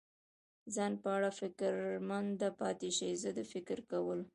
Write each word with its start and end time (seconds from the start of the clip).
ځان 0.75 0.93
په 1.03 1.09
اړه 1.17 1.29
فکرمند 1.39 2.41
پاتې 2.59 2.89
شي، 2.97 3.09
زه 3.21 3.29
د 3.37 3.39
فکر 3.51 3.77
کولو. 3.91 4.25